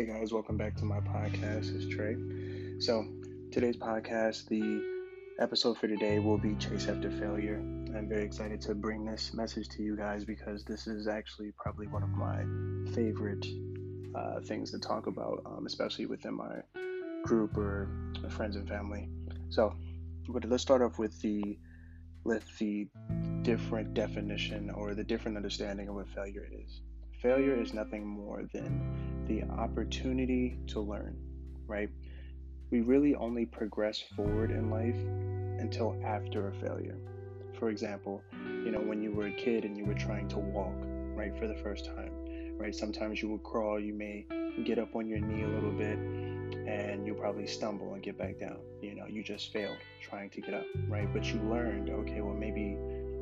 [0.00, 0.32] guys?
[0.32, 1.76] Welcome back to my podcast.
[1.76, 2.82] It's Trae.
[2.82, 3.06] So,
[3.50, 4.82] today's podcast, the
[5.38, 7.56] episode for today will be Chase After Failure.
[7.94, 11.88] I'm very excited to bring this message to you guys because this is actually probably
[11.88, 12.38] one of my
[12.94, 13.44] favorite
[14.14, 16.62] uh, things to talk about, um, especially within my
[17.24, 17.90] group or
[18.30, 19.10] friends and family.
[19.50, 19.74] So,
[20.26, 21.58] let's start off with the
[22.24, 22.88] with the
[23.42, 26.80] different definition or the different understanding of what failure is.
[27.22, 31.16] Failure is nothing more than the opportunity to learn,
[31.68, 31.88] right?
[32.72, 34.96] We really only progress forward in life
[35.60, 36.98] until after a failure.
[37.60, 38.24] For example,
[38.64, 40.74] you know, when you were a kid and you were trying to walk,
[41.14, 42.10] right, for the first time,
[42.58, 42.74] right?
[42.74, 44.26] Sometimes you will crawl, you may
[44.64, 45.98] get up on your knee a little bit,
[46.66, 48.56] and you'll probably stumble and get back down.
[48.80, 51.06] You know, you just failed trying to get up, right?
[51.12, 52.76] But you learned, okay, well, maybe,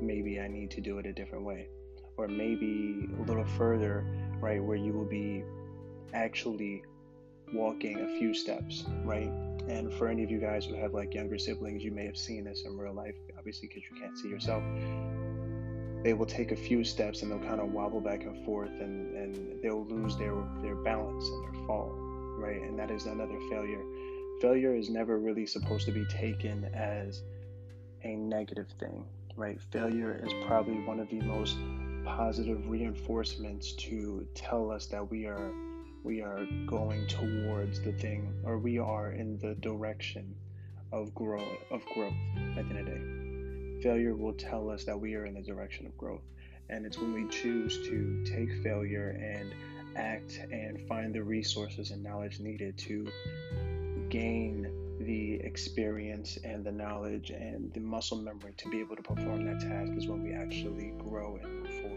[0.00, 1.68] maybe I need to do it a different way.
[2.16, 4.04] Or maybe a little further,
[4.40, 5.44] right, where you will be
[6.12, 6.82] actually
[7.52, 9.30] walking a few steps, right?
[9.68, 12.44] And for any of you guys who have like younger siblings, you may have seen
[12.44, 14.62] this in real life, obviously, because you can't see yourself.
[16.02, 19.16] They will take a few steps and they'll kind of wobble back and forth and,
[19.16, 21.90] and they'll lose their, their balance and their fall,
[22.38, 22.60] right?
[22.60, 23.82] And that is another failure.
[24.40, 27.22] Failure is never really supposed to be taken as
[28.02, 29.04] a negative thing,
[29.36, 29.60] right?
[29.70, 31.56] Failure is probably one of the most
[32.04, 35.52] positive reinforcements to tell us that we are
[36.04, 40.34] we are going towards the thing or we are in the direction
[40.90, 42.14] of growth of growth
[42.56, 43.82] at the end of the day.
[43.82, 46.22] Failure will tell us that we are in the direction of growth.
[46.68, 49.52] And it's when we choose to take failure and
[49.96, 53.06] act and find the resources and knowledge needed to
[54.08, 59.44] gain the experience and the knowledge and the muscle memory to be able to perform
[59.44, 61.91] that task is when we actually grow and move forward.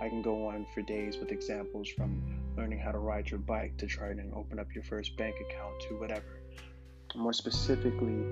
[0.00, 2.22] I can go on for days with examples from
[2.56, 5.80] learning how to ride your bike to trying and open up your first bank account
[5.88, 6.40] to whatever.
[7.14, 8.24] More specifically,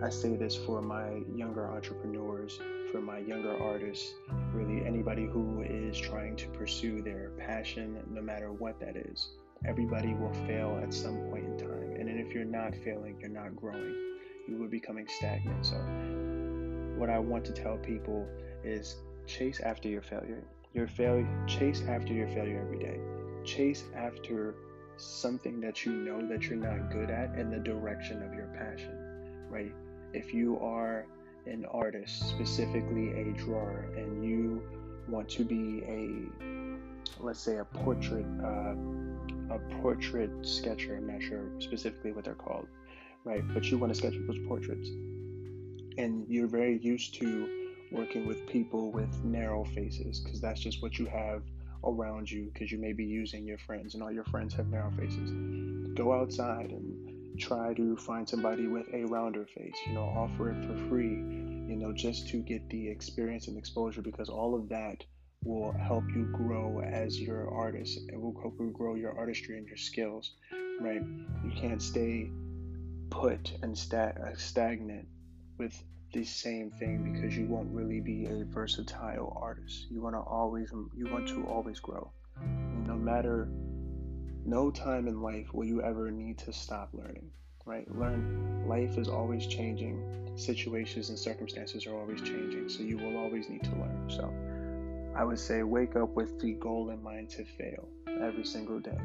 [0.00, 2.58] I say this for my younger entrepreneurs,
[2.92, 4.14] for my younger artists,
[4.52, 9.30] really anybody who is trying to pursue their passion, no matter what that is.
[9.64, 11.96] Everybody will fail at some point in time.
[11.98, 13.94] And if you're not failing, you're not growing.
[14.46, 15.66] You are becoming stagnant.
[15.66, 15.76] So,
[16.96, 18.26] what I want to tell people
[18.62, 18.96] is
[19.26, 20.44] chase after your failure.
[20.74, 23.00] Your failure, chase after your failure every day.
[23.44, 24.54] Chase after
[24.98, 29.46] something that you know that you're not good at in the direction of your passion,
[29.48, 29.72] right?
[30.12, 31.06] If you are
[31.46, 34.62] an artist, specifically a drawer, and you
[35.08, 38.74] want to be a, let's say, a portrait, uh,
[39.54, 40.96] a portrait sketcher.
[40.96, 42.66] I'm not sure specifically what they're called,
[43.24, 43.42] right?
[43.54, 44.88] But you want to sketch those portraits,
[45.96, 47.57] and you're very used to
[47.92, 51.42] working with people with narrow faces because that's just what you have
[51.84, 54.90] around you because you may be using your friends and all your friends have narrow
[54.98, 55.30] faces.
[55.94, 60.64] Go outside and try to find somebody with a rounder face, you know, offer it
[60.64, 61.16] for free,
[61.68, 65.04] you know, just to get the experience and exposure because all of that
[65.44, 68.00] will help you grow as your artist.
[68.12, 70.32] It will help you grow your artistry and your skills,
[70.80, 71.02] right?
[71.44, 72.30] You can't stay
[73.10, 75.06] put and stagnant
[75.56, 75.80] with
[76.12, 79.86] the same thing because you won't really be a versatile artist.
[79.90, 82.10] You want to always you want to always grow.
[82.86, 83.48] No matter
[84.44, 87.30] no time in life will you ever need to stop learning,
[87.66, 87.86] right?
[87.94, 90.02] Learn life is always changing.
[90.36, 94.08] Situations and circumstances are always changing, so you will always need to learn.
[94.08, 94.32] So
[95.14, 97.88] I would say wake up with the goal in mind to fail
[98.22, 98.98] every single day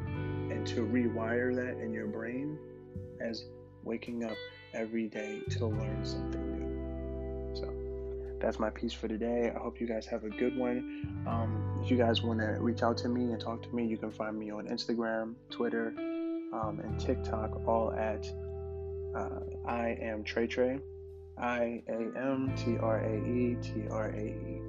[0.50, 2.56] and to rewire that in your brain
[3.20, 3.44] as
[3.82, 4.36] waking up
[4.72, 6.53] every day to learn something
[8.44, 9.50] that's my piece for today.
[9.54, 11.24] I hope you guys have a good one.
[11.26, 13.96] Um, if you guys want to reach out to me and talk to me, you
[13.96, 15.94] can find me on Instagram, Twitter,
[16.52, 18.26] um, and TikTok, all at
[19.16, 20.80] uh, I am Trae Trae,
[21.38, 24.60] I A M T R A E T R A E.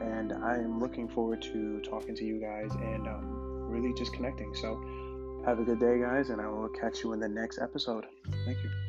[0.00, 4.54] And I am looking forward to talking to you guys and um, really just connecting.
[4.54, 8.04] So have a good day, guys, and I will catch you in the next episode.
[8.44, 8.87] Thank you.